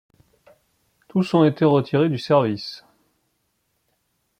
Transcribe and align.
Tous 1.09 1.31
ont 1.35 1.43
été 1.45 1.63
retirés 1.63 2.09
du 2.09 2.17
service. 2.17 2.83